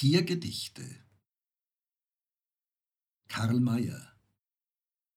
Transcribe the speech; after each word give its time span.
Tiergedichte 0.00 0.84
Karl 3.26 3.58
Mayer 3.58 4.16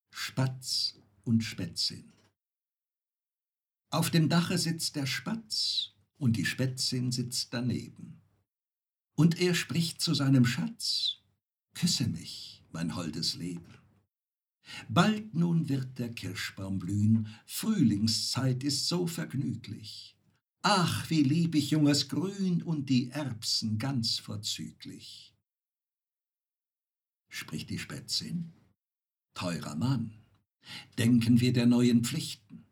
Spatz 0.09 0.99
und 1.23 1.43
Spätzin 1.43 2.11
Auf 3.91 4.09
dem 4.09 4.27
Dache 4.27 4.57
sitzt 4.57 4.95
der 4.95 5.05
Spatz 5.05 5.91
und 6.17 6.35
die 6.35 6.45
Spätzin 6.45 7.11
sitzt 7.11 7.53
daneben. 7.53 8.23
Und 9.13 9.39
er 9.39 9.53
spricht 9.53 10.01
zu 10.01 10.15
seinem 10.15 10.45
Schatz, 10.45 11.17
Küsse 11.75 12.07
mich, 12.07 12.63
mein 12.71 12.95
holdes 12.95 13.35
Leben. 13.35 13.77
Bald 14.89 15.35
nun 15.35 15.69
wird 15.69 15.99
der 15.99 16.09
Kirschbaum 16.09 16.79
blühen, 16.79 17.27
Frühlingszeit 17.45 18.63
ist 18.63 18.87
so 18.87 19.05
vergnüglich. 19.05 20.17
Ach, 20.63 21.09
wie 21.09 21.23
lieb 21.23 21.55
ich 21.55 21.71
junges 21.71 22.07
Grün 22.07 22.61
und 22.61 22.87
die 22.89 23.09
Erbsen 23.09 23.79
ganz 23.79 24.19
vorzüglich. 24.19 25.33
Spricht 27.29 27.71
die 27.71 27.79
Spätzin, 27.79 28.53
teurer 29.33 29.75
Mann, 29.75 30.13
denken 30.99 31.41
wir 31.41 31.51
der 31.51 31.65
neuen 31.65 32.03
Pflichten, 32.03 32.65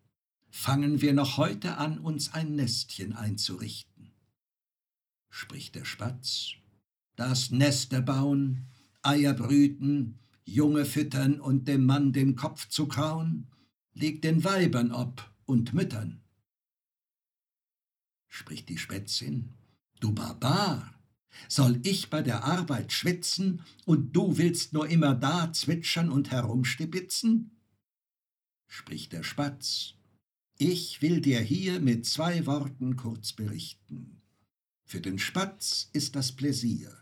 fangen 0.52 1.02
wir 1.02 1.13
noch 1.13 1.38
heute 1.38 1.77
an, 1.77 1.97
uns 1.97 2.31
ein 2.33 2.55
Nestchen 2.55 3.13
einzurichten. 3.13 4.11
Spricht 5.31 5.73
der 5.73 5.85
Spatz, 5.85 6.52
das 7.16 7.49
Nester 7.49 8.02
bauen, 8.02 8.67
Eier 9.02 9.33
brüten, 9.33 10.19
Junge 10.45 10.85
füttern 10.85 11.39
und 11.39 11.67
dem 11.67 11.88
Mann 11.88 12.13
den 12.13 12.35
Kopf 12.35 12.67
zu 12.69 12.88
kauen, 12.88 13.47
liegt 13.94 14.25
den 14.25 14.44
Weibern 14.44 14.91
ob 14.91 15.33
und 15.45 15.73
Müttern. 15.73 16.21
Spricht 18.29 18.69
die 18.69 18.77
Spätzin, 18.77 19.55
du 19.99 20.13
Barbar, 20.13 20.93
soll 21.47 21.79
ich 21.83 22.09
bei 22.09 22.21
der 22.21 22.43
Arbeit 22.43 22.91
schwitzen 22.93 23.63
und 23.85 24.16
du 24.16 24.38
willst 24.38 24.73
nur 24.73 24.88
immer 24.88 25.16
da 25.16 25.52
zwitschern 25.52 26.09
und 26.09 26.31
herumstibitzen? 26.31 27.52
Spricht 28.67 29.13
der 29.13 29.23
Spatz, 29.23 29.95
ich 30.58 31.02
will 31.02 31.21
dir 31.21 31.39
hier 31.39 31.80
mit 31.80 32.05
zwei 32.05 32.45
Worten 32.45 32.95
kurz 32.95 33.33
berichten. 33.33 34.21
Für 34.86 35.02
den 35.02 35.17
Spatz 35.19 35.89
ist 35.93 36.16
das 36.16 36.31
Pläsier, 36.31 36.95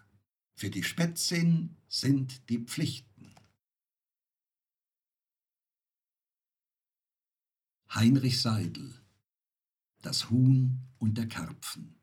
für 0.55 0.69
die 0.69 0.83
Spätzin 0.83 1.75
sind 1.87 2.49
die 2.49 2.59
Pflichten. 2.59 3.33
Heinrich 7.89 8.41
Seidel 8.41 8.93
Das 10.01 10.29
Huhn 10.29 10.86
und 10.99 11.17
der 11.17 11.27
Karpfen 11.27 11.95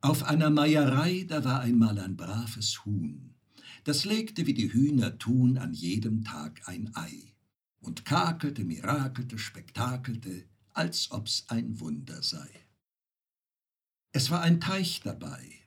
Auf 0.00 0.24
einer 0.24 0.50
Meierei, 0.50 1.24
da 1.28 1.44
war 1.44 1.60
einmal 1.60 1.98
ein 1.98 2.16
braves 2.16 2.84
Huhn, 2.84 3.34
das 3.84 4.04
legte, 4.04 4.46
wie 4.46 4.54
die 4.54 4.72
Hühner 4.72 5.18
tun, 5.18 5.58
an 5.58 5.72
jedem 5.72 6.24
Tag 6.24 6.62
ein 6.66 6.90
Ei 6.94 7.34
und 7.80 8.04
kakelte, 8.04 8.64
mirakelte, 8.64 9.38
spektakelte, 9.38 10.48
als 10.72 11.10
ob's 11.10 11.44
ein 11.48 11.78
Wunder 11.80 12.22
sei. 12.22 12.48
Es 14.12 14.30
war 14.30 14.42
ein 14.42 14.60
Teich 14.60 15.00
dabei, 15.02 15.60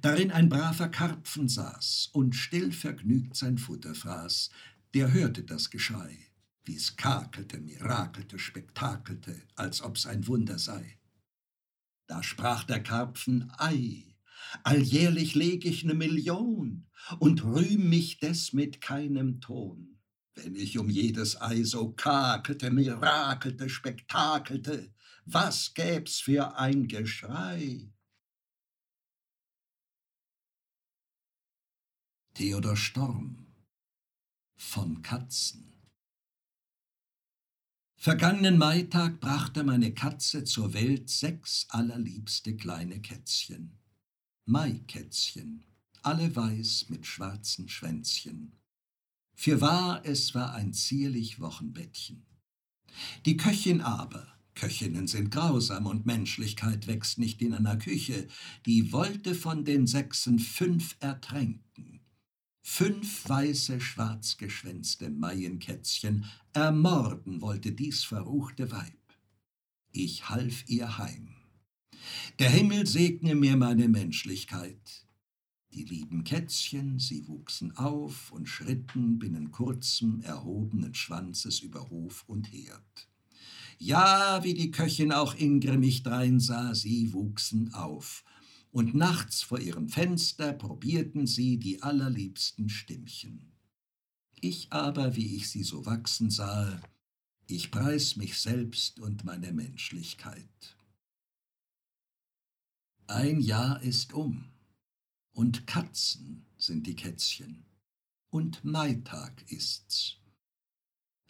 darin 0.00 0.30
ein 0.30 0.48
braver 0.48 0.88
Karpfen 0.88 1.48
saß 1.48 2.10
und 2.12 2.34
still 2.34 2.72
vergnügt 2.72 3.36
sein 3.36 3.58
Futter 3.58 3.94
fraß, 3.94 4.50
der 4.94 5.12
hörte 5.12 5.42
das 5.42 5.70
Geschrei, 5.70 6.16
wie's 6.64 6.96
kakelte, 6.96 7.58
mirakelte, 7.58 8.38
spektakelte, 8.38 9.42
als 9.54 9.82
ob's 9.82 10.06
ein 10.06 10.26
Wunder 10.26 10.58
sei. 10.58 10.98
Da 12.06 12.22
sprach 12.22 12.64
der 12.64 12.82
Karpfen, 12.82 13.52
ei, 13.58 14.16
alljährlich 14.62 15.34
leg 15.34 15.64
ich 15.64 15.84
ne 15.84 15.94
Million 15.94 16.86
und 17.18 17.42
rühm 17.42 17.88
mich 17.88 18.18
des 18.18 18.52
mit 18.52 18.80
keinem 18.80 19.40
Ton. 19.40 19.98
Wenn 20.34 20.54
ich 20.54 20.78
um 20.78 20.88
jedes 20.88 21.40
Ei 21.40 21.64
so 21.64 21.92
kakelte, 21.92 22.70
mirakelte, 22.70 23.68
spektakelte, 23.68 24.92
was 25.24 25.74
gäb's 25.74 26.20
für 26.20 26.56
ein 26.56 26.86
Geschrei? 26.86 27.90
Theodor 32.34 32.76
Storm 32.76 33.46
von 34.56 35.02
Katzen 35.02 35.75
Vergangenen 38.06 38.56
Maitag 38.56 39.18
brachte 39.18 39.64
meine 39.64 39.92
Katze 39.92 40.44
zur 40.44 40.74
Welt 40.74 41.10
sechs 41.10 41.66
allerliebste 41.70 42.54
kleine 42.54 43.00
Kätzchen. 43.00 43.80
Maikätzchen, 44.44 45.64
alle 46.04 46.36
weiß 46.36 46.86
mit 46.88 47.04
schwarzen 47.04 47.68
Schwänzchen. 47.68 48.52
Fürwahr, 49.34 50.02
es 50.04 50.36
war 50.36 50.54
ein 50.54 50.72
zierlich 50.72 51.40
Wochenbettchen. 51.40 52.24
Die 53.24 53.36
Köchin 53.36 53.80
aber, 53.80 54.28
Köchinnen 54.54 55.08
sind 55.08 55.32
grausam 55.32 55.86
und 55.86 56.06
Menschlichkeit 56.06 56.86
wächst 56.86 57.18
nicht 57.18 57.42
in 57.42 57.54
einer 57.54 57.76
Küche, 57.76 58.28
die 58.66 58.92
wollte 58.92 59.34
von 59.34 59.64
den 59.64 59.88
Sechsen 59.88 60.38
fünf 60.38 60.94
ertränken 61.00 61.65
Fünf 62.68 63.26
weiße, 63.28 63.80
schwarzgeschwänzte 63.80 65.08
Maienkätzchen 65.08 66.26
ermorden 66.52 67.40
wollte 67.40 67.72
dies 67.72 68.02
verruchte 68.02 68.70
Weib. 68.72 68.98
Ich 69.92 70.28
half 70.28 70.68
ihr 70.68 70.98
heim. 70.98 71.36
Der 72.40 72.50
Himmel 72.50 72.86
segne 72.86 73.36
mir 73.36 73.56
meine 73.56 73.88
Menschlichkeit. 73.88 75.06
Die 75.72 75.84
lieben 75.84 76.24
Kätzchen, 76.24 76.98
sie 76.98 77.28
wuchsen 77.28 77.74
auf 77.76 78.32
und 78.32 78.46
schritten 78.46 79.20
binnen 79.20 79.52
kurzem, 79.52 80.20
erhobenen 80.22 80.92
Schwanzes 80.92 81.60
über 81.60 81.88
Hof 81.88 82.24
und 82.26 82.52
Herd. 82.52 83.08
Ja, 83.78 84.42
wie 84.42 84.54
die 84.54 84.72
Köchin 84.72 85.12
auch 85.12 85.34
ingrimmig 85.36 86.02
dreinsah, 86.02 86.74
sie 86.74 87.12
wuchsen 87.12 87.72
auf 87.72 88.24
und 88.76 88.94
nachts 88.94 89.40
vor 89.40 89.58
ihrem 89.58 89.88
Fenster 89.88 90.52
probierten 90.52 91.26
sie 91.26 91.56
die 91.56 91.82
allerliebsten 91.82 92.68
Stimmchen. 92.68 93.54
Ich 94.42 94.70
aber, 94.70 95.16
wie 95.16 95.34
ich 95.34 95.48
sie 95.48 95.62
so 95.62 95.86
wachsen 95.86 96.28
sahe, 96.28 96.82
ich 97.46 97.70
preis 97.70 98.16
mich 98.16 98.38
selbst 98.38 99.00
und 99.00 99.24
meine 99.24 99.54
Menschlichkeit. 99.54 100.76
Ein 103.06 103.40
Jahr 103.40 103.80
ist 103.80 104.12
um, 104.12 104.44
und 105.32 105.66
Katzen 105.66 106.44
sind 106.58 106.86
die 106.86 106.96
Kätzchen, 106.96 107.64
und 108.28 108.62
Maitag 108.62 109.50
ist's. 109.50 110.18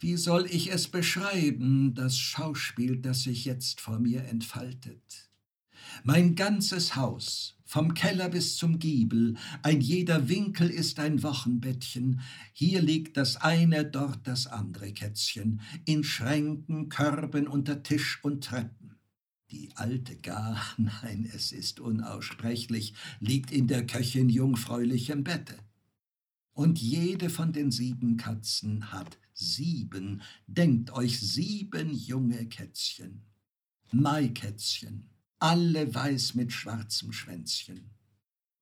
Wie 0.00 0.16
soll 0.16 0.46
ich 0.46 0.72
es 0.72 0.88
beschreiben, 0.88 1.94
das 1.94 2.18
Schauspiel, 2.18 2.96
das 2.96 3.22
sich 3.22 3.44
jetzt 3.44 3.80
vor 3.80 4.00
mir 4.00 4.24
entfaltet? 4.24 5.30
Mein 6.04 6.34
ganzes 6.34 6.96
Haus, 6.96 7.56
vom 7.64 7.94
Keller 7.94 8.28
bis 8.28 8.56
zum 8.56 8.78
Giebel, 8.78 9.36
ein 9.62 9.80
jeder 9.80 10.28
Winkel 10.28 10.70
ist 10.70 10.98
ein 10.98 11.22
Wochenbettchen, 11.22 12.20
hier 12.52 12.80
liegt 12.80 13.16
das 13.16 13.36
eine, 13.36 13.84
dort 13.84 14.26
das 14.26 14.46
andere 14.46 14.92
Kätzchen, 14.92 15.60
in 15.84 16.04
Schränken, 16.04 16.88
Körben, 16.88 17.48
unter 17.48 17.82
Tisch 17.82 18.20
und 18.22 18.44
Treppen. 18.44 18.96
Die 19.50 19.70
alte 19.74 20.16
gar, 20.16 20.60
nein, 20.76 21.28
es 21.34 21.52
ist 21.52 21.80
unaussprechlich, 21.80 22.94
liegt 23.20 23.50
in 23.50 23.66
der 23.66 23.86
Köchin 23.86 24.28
jungfräulichem 24.28 25.24
Bette. 25.24 25.56
Und 26.52 26.78
jede 26.78 27.28
von 27.28 27.52
den 27.52 27.70
sieben 27.70 28.16
Katzen 28.16 28.90
hat 28.90 29.18
sieben, 29.34 30.22
denkt 30.46 30.90
euch 30.92 31.20
sieben 31.20 31.92
junge 31.92 32.46
Kätzchen. 32.46 33.22
Maikätzchen, 33.92 35.10
alle 35.38 35.94
weiß 35.94 36.34
mit 36.34 36.52
schwarzem 36.52 37.12
Schwänzchen. 37.12 37.90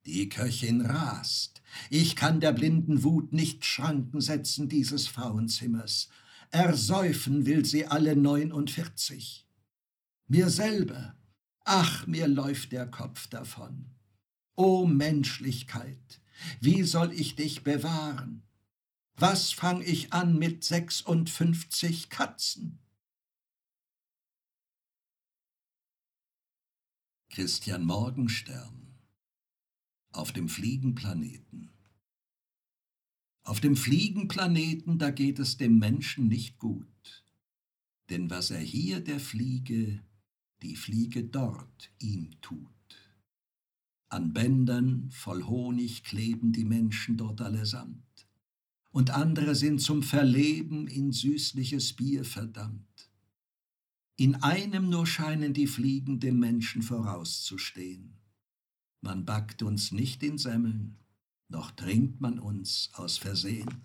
Die 0.07 0.29
Köchin 0.29 0.83
rast. 0.83 1.63
Ich 1.89 2.15
kann 2.15 2.41
der 2.41 2.53
blinden 2.53 3.03
Wut 3.03 3.33
nicht 3.33 3.65
Schranken 3.65 4.21
setzen 4.21 4.69
dieses 4.69 5.07
Frauenzimmers. 5.07 6.09
Ersäufen 6.51 7.47
will 7.47 7.65
sie 7.65 7.87
alle 7.87 8.15
neunundvierzig. 8.15 9.47
Mir 10.29 10.51
selber, 10.51 11.17
ach, 11.65 12.07
mir 12.07 12.29
läuft 12.29 12.73
der 12.73 12.87
Kopf 12.87 13.29
davon. 13.29 13.87
O 14.57 14.87
Menschlichkeit, 14.87 16.21
wie 16.61 16.83
soll 16.83 17.13
ich 17.13 17.35
dich 17.35 17.65
bewahren? 17.65 18.43
Was 19.17 19.53
fang 19.53 19.81
ich 19.81 20.13
an 20.13 20.39
mit 20.39 20.65
sechsundfünfzig 20.65 22.11
Katzen? 22.11 22.79
Christian 27.35 27.85
Morgenstern 27.85 28.95
auf 30.13 30.31
dem 30.31 30.49
Fliegenplaneten. 30.49 31.73
Auf 33.43 33.59
dem 33.59 33.75
Fliegenplaneten, 33.75 35.01
da 35.01 35.11
geht 35.11 35.41
es 35.41 35.57
dem 35.57 35.81
Menschen 35.81 36.29
nicht 36.29 36.61
gut, 36.61 37.25
denn 38.09 38.31
was 38.31 38.53
er 38.53 38.61
hier 38.61 39.01
der 39.01 39.19
Fliege, 39.19 40.01
die 40.63 40.77
Fliege 40.77 41.25
dort 41.25 41.91
ihm 41.99 42.41
tut. 42.41 42.71
An 44.11 44.33
Bändern 44.33 45.11
voll 45.11 45.43
Honig 45.43 46.05
kleben 46.05 46.53
die 46.53 46.65
Menschen 46.65 47.17
dort 47.17 47.41
allesamt, 47.41 48.29
und 48.93 49.11
andere 49.11 49.57
sind 49.57 49.81
zum 49.81 50.05
Verleben 50.05 50.87
in 50.87 51.11
süßliches 51.11 51.95
Bier 51.95 52.25
verdammt. 52.25 52.94
In 54.17 54.37
einem 54.37 54.89
nur 54.91 55.07
scheinen 55.07 55.55
die 55.55 55.67
Fliegen 55.67 56.21
dem 56.21 56.39
Menschen 56.39 56.83
vorauszustehen. 56.83 58.21
Man 59.01 59.25
backt 59.25 59.63
uns 59.63 59.91
nicht 59.91 60.23
in 60.23 60.39
Semmeln, 60.39 60.99
noch 61.49 61.73
trinkt 61.73 62.21
man 62.21 62.39
uns 62.39 62.91
aus 62.95 63.19
Versehen. 63.19 63.85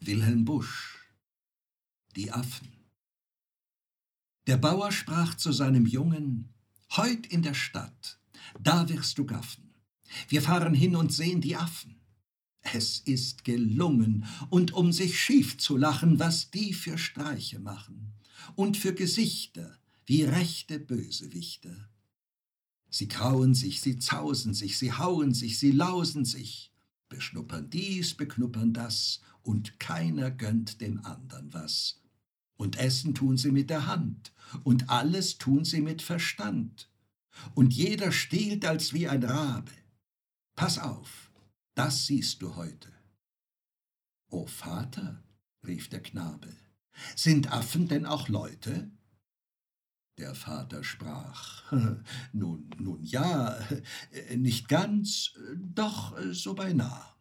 Wilhelm 0.00 0.44
Busch 0.44 0.98
Die 2.14 2.30
Affen 2.30 2.72
Der 4.46 4.56
Bauer 4.56 4.92
sprach 4.92 5.34
zu 5.34 5.50
seinem 5.52 5.84
Jungen, 5.84 6.54
Heut 6.96 7.26
in 7.26 7.42
der 7.42 7.54
Stadt, 7.54 8.20
da 8.60 8.88
wirst 8.88 9.18
du 9.18 9.26
gaffen. 9.26 9.74
Wir 10.28 10.40
fahren 10.42 10.72
hin 10.72 10.96
und 10.96 11.12
sehen 11.12 11.40
die 11.40 11.56
Affen. 11.56 11.97
Es 12.74 13.00
ist 13.00 13.44
gelungen, 13.44 14.24
und 14.50 14.72
um 14.72 14.92
sich 14.92 15.20
schief 15.20 15.58
zu 15.58 15.76
lachen, 15.76 16.18
was 16.18 16.50
die 16.50 16.72
für 16.72 16.98
Streiche 16.98 17.58
machen, 17.58 18.12
und 18.56 18.76
für 18.76 18.94
Gesichter 18.94 19.78
wie 20.06 20.24
rechte 20.24 20.78
Bösewichter. 20.78 21.88
Sie 22.90 23.08
krauen 23.08 23.54
sich, 23.54 23.80
sie 23.80 23.98
zausen 23.98 24.54
sich, 24.54 24.78
sie 24.78 24.92
hauen 24.92 25.34
sich, 25.34 25.58
sie 25.58 25.72
lausen 25.72 26.24
sich, 26.24 26.72
beschnuppern 27.08 27.68
dies, 27.70 28.14
beknuppern 28.14 28.72
das, 28.72 29.20
und 29.42 29.78
keiner 29.78 30.30
gönnt 30.30 30.80
dem 30.80 31.04
andern 31.04 31.52
was. 31.52 32.00
Und 32.56 32.78
essen 32.78 33.14
tun 33.14 33.36
sie 33.36 33.50
mit 33.50 33.70
der 33.70 33.86
Hand, 33.86 34.32
und 34.64 34.90
alles 34.90 35.38
tun 35.38 35.64
sie 35.64 35.80
mit 35.80 36.02
Verstand. 36.02 36.90
Und 37.54 37.72
jeder 37.72 38.10
stiehlt 38.10 38.64
als 38.64 38.92
wie 38.92 39.06
ein 39.06 39.22
Rabe. 39.22 39.72
Pass 40.56 40.78
auf, 40.78 41.27
das 41.78 42.06
siehst 42.06 42.42
du 42.42 42.56
heute. 42.56 42.92
O 44.30 44.46
Vater, 44.46 45.22
rief 45.64 45.88
der 45.88 46.02
Knabe, 46.02 46.52
sind 47.14 47.52
Affen 47.52 47.86
denn 47.86 48.04
auch 48.04 48.28
Leute? 48.28 48.90
Der 50.18 50.34
Vater 50.34 50.82
sprach, 50.82 51.72
nun, 52.32 52.68
nun 52.78 53.04
ja, 53.04 53.56
nicht 54.36 54.68
ganz, 54.68 55.34
doch 55.56 56.18
so 56.32 56.54
beinah. 56.54 57.16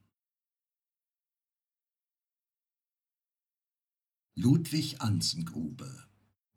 Ludwig 4.34 5.02
Anzengruber 5.02 6.08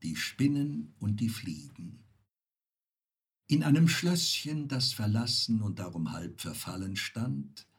Die 0.02 0.17
Spinnen 0.17 0.94
und 1.00 1.20
die 1.20 1.29
Fliegen 1.29 2.02
In 3.47 3.62
einem 3.62 3.88
Schlösschen, 3.88 4.69
das 4.69 4.94
verlassen 4.94 5.61
und 5.61 5.79
darum 5.79 6.12
halb 6.12 6.41
verfallen 6.41 6.97
stand, 6.97 7.69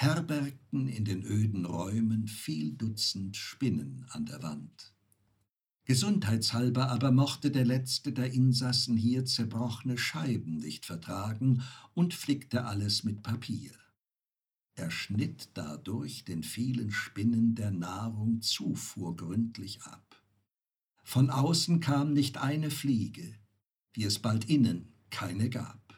herbergten 0.00 0.88
in 0.88 1.04
den 1.04 1.22
öden 1.22 1.66
Räumen 1.66 2.26
viel 2.26 2.72
Dutzend 2.72 3.36
Spinnen 3.36 4.06
an 4.08 4.24
der 4.24 4.42
Wand. 4.42 4.94
Gesundheitshalber 5.84 6.88
aber 6.88 7.12
mochte 7.12 7.50
der 7.50 7.66
letzte 7.66 8.10
der 8.10 8.32
Insassen 8.32 8.96
hier 8.96 9.26
zerbrochene 9.26 9.98
Scheiben 9.98 10.56
nicht 10.56 10.86
vertragen 10.86 11.62
und 11.92 12.14
flickte 12.14 12.64
alles 12.64 13.04
mit 13.04 13.22
Papier. 13.22 13.72
Er 14.74 14.90
schnitt 14.90 15.50
dadurch 15.52 16.24
den 16.24 16.44
vielen 16.44 16.90
Spinnen 16.92 17.54
der 17.54 17.70
Nahrung 17.70 18.40
Zufuhr 18.40 19.14
gründlich 19.16 19.82
ab. 19.82 20.22
Von 21.04 21.28
außen 21.28 21.80
kam 21.80 22.14
nicht 22.14 22.38
eine 22.38 22.70
Fliege, 22.70 23.34
wie 23.92 24.04
es 24.04 24.18
bald 24.18 24.48
innen 24.48 24.94
keine 25.10 25.50
gab. 25.50 25.89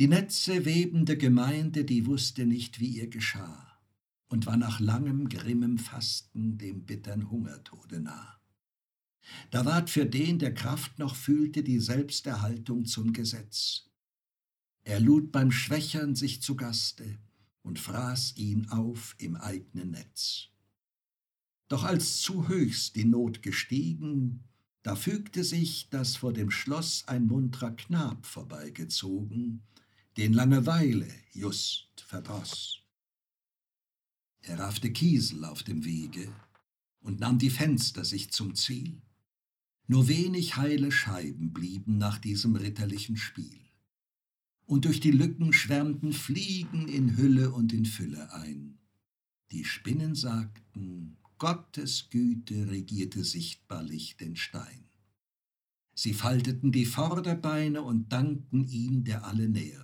Die 0.00 0.08
Netze 0.08 0.64
webende 0.64 1.16
Gemeinde, 1.16 1.84
die 1.84 2.06
wusste 2.06 2.46
nicht, 2.46 2.80
wie 2.80 2.88
ihr 2.88 3.08
geschah 3.08 3.78
und 4.26 4.44
war 4.44 4.56
nach 4.56 4.80
langem, 4.80 5.28
grimmem 5.28 5.78
Fasten 5.78 6.58
dem 6.58 6.84
bittern 6.84 7.30
Hungertode 7.30 8.00
nah. 8.00 8.40
Da 9.52 9.64
ward 9.64 9.90
für 9.90 10.04
den, 10.04 10.40
der 10.40 10.52
Kraft 10.52 10.98
noch 10.98 11.14
fühlte, 11.14 11.62
die 11.62 11.78
Selbsterhaltung 11.78 12.86
zum 12.86 13.12
Gesetz. 13.12 13.88
Er 14.82 14.98
lud 14.98 15.30
beim 15.30 15.52
Schwächern 15.52 16.16
sich 16.16 16.42
zu 16.42 16.56
Gaste 16.56 17.18
und 17.62 17.78
fraß 17.78 18.36
ihn 18.36 18.68
auf 18.70 19.14
im 19.18 19.36
eignen 19.36 19.92
Netz. 19.92 20.48
Doch 21.68 21.84
als 21.84 22.18
zu 22.18 22.48
höchst 22.48 22.96
die 22.96 23.04
Not 23.04 23.42
gestiegen, 23.42 24.42
da 24.82 24.96
fügte 24.96 25.44
sich, 25.44 25.88
dass 25.88 26.16
vor 26.16 26.32
dem 26.32 26.50
Schloss 26.50 27.06
ein 27.06 27.26
muntrer 27.26 27.70
Knab 27.70 28.26
vorbeigezogen, 28.26 29.62
den 30.16 30.32
Langeweile 30.32 31.08
just 31.32 32.00
verdroß. 32.06 32.80
Er 34.42 34.58
raffte 34.60 34.92
Kiesel 34.92 35.44
auf 35.44 35.64
dem 35.64 35.84
Wege 35.84 36.32
und 37.00 37.18
nahm 37.18 37.38
die 37.38 37.50
Fenster 37.50 38.04
sich 38.04 38.30
zum 38.30 38.54
Ziel. 38.54 39.02
Nur 39.86 40.06
wenig 40.06 40.56
heile 40.56 40.92
Scheiben 40.92 41.52
blieben 41.52 41.98
nach 41.98 42.18
diesem 42.18 42.54
ritterlichen 42.54 43.16
Spiel. 43.16 43.60
Und 44.66 44.84
durch 44.84 45.00
die 45.00 45.10
Lücken 45.10 45.52
schwärmten 45.52 46.12
Fliegen 46.12 46.88
in 46.88 47.16
Hülle 47.16 47.50
und 47.50 47.72
in 47.72 47.84
Fülle 47.84 48.32
ein. 48.32 48.78
Die 49.50 49.64
Spinnen 49.64 50.14
sagten, 50.14 51.16
Gottes 51.38 52.08
Güte 52.08 52.70
regierte 52.70 53.24
sichtbarlich 53.24 54.16
den 54.16 54.36
Stein. 54.36 54.88
Sie 55.94 56.14
falteten 56.14 56.72
die 56.72 56.86
Vorderbeine 56.86 57.82
und 57.82 58.12
dankten 58.12 58.66
ihn, 58.66 59.04
der 59.04 59.24
alle 59.24 59.48
nährt, 59.48 59.83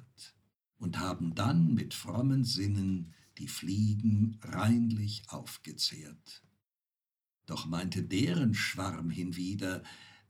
und 0.80 0.98
haben 0.98 1.34
dann 1.34 1.74
mit 1.74 1.94
frommen 1.94 2.42
Sinnen 2.44 3.14
die 3.38 3.48
Fliegen 3.48 4.38
reinlich 4.42 5.22
aufgezehrt. 5.28 6.42
Doch 7.46 7.66
meinte 7.66 8.02
deren 8.02 8.54
Schwarm 8.54 9.10
hinwieder, 9.10 9.82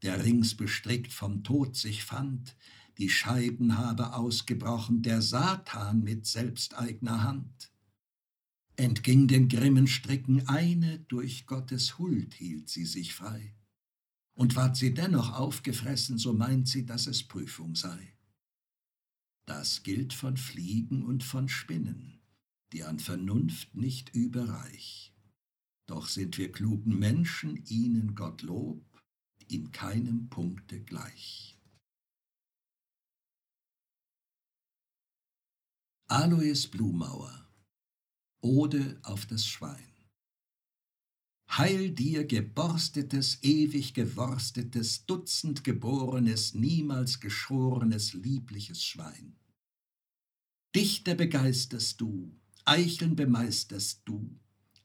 der 0.02 0.24
rings 0.24 0.56
bestrickt 0.56 1.12
vom 1.12 1.44
Tod 1.44 1.76
sich 1.76 2.04
fand, 2.04 2.56
die 2.98 3.08
Scheiben 3.08 3.78
habe 3.78 4.14
ausgebrochen 4.14 5.02
der 5.02 5.22
Satan 5.22 6.02
mit 6.02 6.26
selbsteigner 6.26 7.22
Hand. 7.22 7.70
Entging 8.76 9.28
den 9.28 9.48
grimmen 9.48 9.86
Stricken 9.86 10.48
eine, 10.48 10.98
durch 11.00 11.46
Gottes 11.46 11.98
Huld 11.98 12.34
hielt 12.34 12.68
sie 12.68 12.86
sich 12.86 13.14
frei. 13.14 13.54
Und 14.34 14.56
ward 14.56 14.76
sie 14.76 14.94
dennoch 14.94 15.32
aufgefressen, 15.32 16.18
so 16.18 16.32
meint 16.32 16.66
sie, 16.66 16.86
dass 16.86 17.06
es 17.06 17.22
Prüfung 17.22 17.74
sei. 17.74 18.14
Das 19.50 19.82
gilt 19.82 20.12
von 20.12 20.36
Fliegen 20.36 21.02
und 21.04 21.24
von 21.24 21.48
Spinnen 21.48 22.20
die 22.72 22.84
an 22.84 23.00
Vernunft 23.00 23.74
nicht 23.74 24.14
überreich. 24.14 25.12
Doch 25.86 26.06
sind 26.06 26.38
wir 26.38 26.52
klugen 26.52 26.96
Menschen 26.96 27.56
ihnen 27.66 28.14
Gottlob 28.14 28.80
in 29.48 29.72
keinem 29.72 30.28
Punkte 30.28 30.80
gleich. 30.80 31.58
Alois 36.06 36.68
Blumauer 36.70 37.50
Ode 38.42 39.00
auf 39.02 39.26
das 39.26 39.44
Schwein 39.44 39.90
Heil 41.50 41.90
dir 41.90 42.24
geborstetes, 42.24 43.42
ewig 43.42 43.94
geworstetes, 43.94 45.06
dutzend 45.06 45.64
geborenes, 45.64 46.54
niemals 46.54 47.18
geschorenes, 47.18 48.12
liebliches 48.12 48.84
Schwein. 48.84 49.39
Dichter 50.74 51.16
begeisterst 51.16 52.00
du, 52.00 52.32
Eicheln 52.64 53.16
bemeisterst 53.16 54.02
du, 54.04 54.38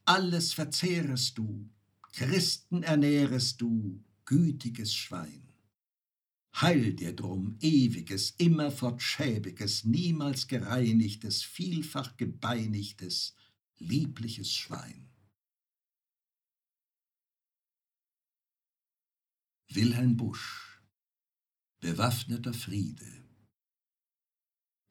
alles 0.04 0.52
verzehrest 0.52 1.38
du, 1.38 1.70
Christen 2.12 2.82
ernährest 2.82 3.60
du, 3.60 4.02
gütiges 4.24 4.94
Schwein. 4.94 5.46
Heil 6.60 6.94
dir 6.94 7.14
drum 7.14 7.56
ewiges, 7.60 8.30
immerfort 8.38 9.00
schäbiges, 9.00 9.84
niemals 9.84 10.48
gereinigtes, 10.48 11.42
vielfach 11.42 12.16
gebeinigtes, 12.16 13.34
liebliches 13.78 14.52
Schwein. 14.52 15.08
Wilhelm 19.68 20.16
Busch 20.16 20.80
Bewaffneter 21.80 22.54
Friede 22.54 23.25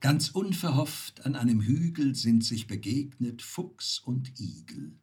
Ganz 0.06 0.30
unverhofft 0.30 1.26
an 1.26 1.36
einem 1.36 1.62
Hügel 1.62 2.14
sind 2.14 2.46
sich 2.46 2.68
begegnet 2.68 3.42
Fuchs 3.42 3.98
und 3.98 4.40
Igel. 4.40 5.00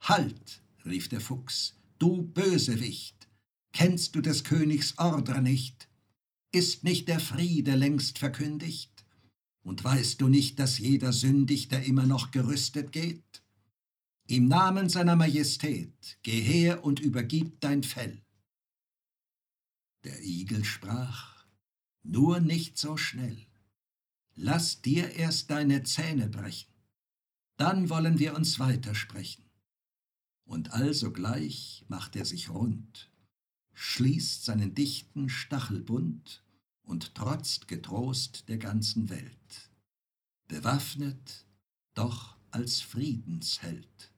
Halt, 0.00 0.62
rief 0.86 1.10
der 1.10 1.20
Fuchs, 1.20 1.74
du 1.98 2.22
Bösewicht, 2.22 3.28
kennst 3.74 4.14
du 4.14 4.22
des 4.22 4.42
Königs 4.42 4.96
Ordre 4.96 5.42
nicht? 5.42 5.90
Ist 6.50 6.82
nicht 6.82 7.08
der 7.08 7.20
Friede 7.20 7.74
längst 7.74 8.18
verkündigt? 8.18 9.04
Und 9.62 9.84
weißt 9.84 10.18
du 10.22 10.28
nicht, 10.28 10.58
dass 10.60 10.78
jeder 10.78 11.12
sündigt, 11.12 11.70
der 11.70 11.84
immer 11.84 12.06
noch 12.06 12.30
gerüstet 12.30 12.92
geht? 12.92 13.42
Im 14.28 14.48
Namen 14.48 14.88
seiner 14.88 15.16
Majestät, 15.16 16.18
geh 16.22 16.40
her 16.40 16.84
und 16.84 17.00
übergib 17.00 17.60
dein 17.60 17.82
Fell. 17.82 18.24
Der 20.04 20.24
Igel 20.24 20.64
sprach, 20.64 21.44
nur 22.02 22.40
nicht 22.40 22.78
so 22.78 22.96
schnell. 22.96 23.45
Lass 24.38 24.82
dir 24.82 25.12
erst 25.12 25.50
deine 25.50 25.82
Zähne 25.82 26.28
brechen, 26.28 26.72
dann 27.56 27.88
wollen 27.88 28.18
wir 28.18 28.36
uns 28.36 28.58
weitersprechen. 28.58 29.44
Und 30.44 30.72
alsogleich 30.72 31.86
macht 31.88 32.16
er 32.16 32.26
sich 32.26 32.50
rund, 32.50 33.10
schließt 33.72 34.44
seinen 34.44 34.74
dichten 34.74 35.30
Stachelbund 35.30 36.44
und 36.82 37.14
trotzt 37.14 37.66
getrost 37.66 38.48
der 38.48 38.58
ganzen 38.58 39.08
Welt, 39.08 39.70
bewaffnet, 40.48 41.46
doch 41.94 42.36
als 42.50 42.82
Friedensheld. 42.82 44.12